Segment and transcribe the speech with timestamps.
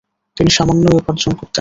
[0.37, 1.49] তিনি সামান্যই উপার্জন করতেন।